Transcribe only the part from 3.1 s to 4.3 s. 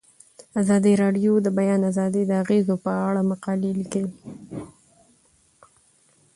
مقالو لیکلي.